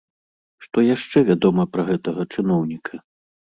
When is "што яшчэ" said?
0.65-1.17